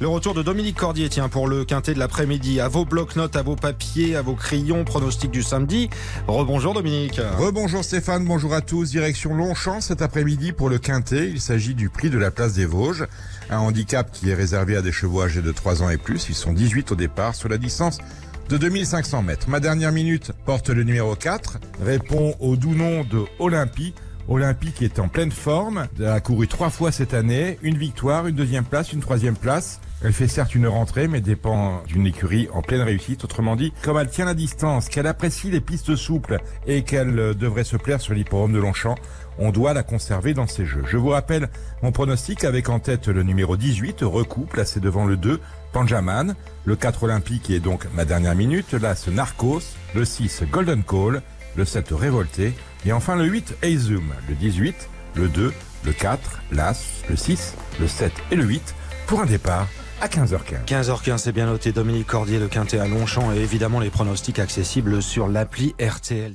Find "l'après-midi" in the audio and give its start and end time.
1.98-2.60